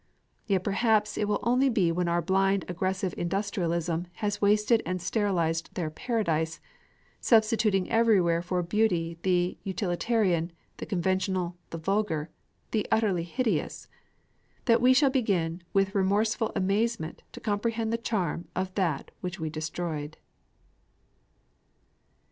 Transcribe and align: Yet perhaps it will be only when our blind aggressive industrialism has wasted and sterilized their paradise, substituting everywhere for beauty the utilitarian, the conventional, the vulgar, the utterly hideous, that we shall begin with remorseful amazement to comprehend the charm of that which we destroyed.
Yet 0.47 0.63
perhaps 0.63 1.15
it 1.15 1.27
will 1.27 1.37
be 1.37 1.43
only 1.43 1.91
when 1.91 2.07
our 2.07 2.23
blind 2.23 2.65
aggressive 2.67 3.13
industrialism 3.17 4.07
has 4.13 4.41
wasted 4.41 4.81
and 4.83 4.99
sterilized 4.99 5.71
their 5.75 5.91
paradise, 5.91 6.59
substituting 7.19 7.87
everywhere 7.87 8.41
for 8.41 8.63
beauty 8.63 9.19
the 9.21 9.59
utilitarian, 9.63 10.51
the 10.77 10.87
conventional, 10.87 11.55
the 11.69 11.77
vulgar, 11.77 12.31
the 12.71 12.87
utterly 12.89 13.25
hideous, 13.25 13.87
that 14.65 14.81
we 14.81 14.91
shall 14.91 15.11
begin 15.11 15.61
with 15.71 15.93
remorseful 15.93 16.51
amazement 16.55 17.21
to 17.33 17.39
comprehend 17.39 17.93
the 17.93 17.99
charm 17.99 18.47
of 18.55 18.73
that 18.73 19.11
which 19.21 19.39
we 19.39 19.51
destroyed. 19.51 20.17